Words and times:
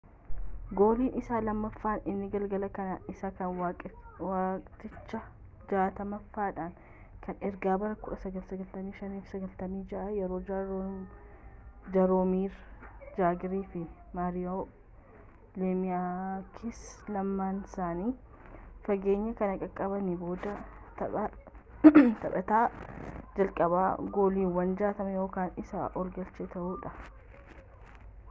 gooliin 0.77 1.17
isaa 1.19 1.39
lammaffaan 1.47 2.05
inni 2.11 2.27
galgala 2.35 2.67
kanaa 2.77 3.01
isa 3.13 3.29
kan 3.39 3.51
waqtichaa 3.63 5.19
60ffaadha 5.73 6.63
kan 7.25 7.43
erga 7.49 7.75
bara 7.83 7.97
1995-96 8.05 9.99
yeroo 10.19 10.39
jaaroomir 11.91 12.55
jaagir 13.19 13.53
fi 13.75 13.81
maariyoo 14.21 14.55
leemiyaaksi 15.65 17.13
lamaansaanii 17.17 18.09
fageenya 18.89 19.35
kana 19.43 19.59
qaqqabanii 19.65 20.15
booda 20.23 20.55
taphataa 21.03 22.65
jalqabaa 23.37 23.85
gooliiwwan 24.17 24.73
60 24.83 25.17
yookaan 25.23 25.55
isaa 25.65 25.85
ol 26.03 26.11
galche 26.19 26.49
ta'uudhaan 26.57 26.99